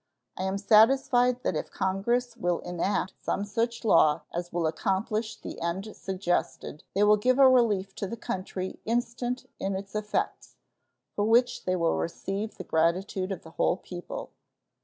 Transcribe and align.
I 0.35 0.45
am 0.45 0.57
satisfied 0.57 1.43
that 1.43 1.55
if 1.55 1.69
Congress 1.69 2.35
will 2.35 2.57
enact 2.61 3.23
some 3.23 3.45
such 3.45 3.85
law 3.85 4.23
as 4.33 4.51
will 4.51 4.65
accomplish 4.65 5.35
the 5.35 5.61
end 5.61 5.95
suggested 5.95 6.83
they 6.95 7.03
will 7.03 7.17
give 7.17 7.37
a 7.37 7.47
relief 7.47 7.93
to 7.97 8.07
the 8.07 8.17
country 8.17 8.79
instant 8.83 9.47
in 9.59 9.75
its 9.75 9.93
effects, 9.93 10.55
and 10.55 11.15
for 11.17 11.25
which 11.25 11.65
they 11.65 11.75
will 11.75 11.97
receive 11.97 12.55
the 12.57 12.63
gratitude 12.63 13.31
of 13.31 13.43
the 13.43 13.51
whole 13.51 13.77
people. 13.77 14.31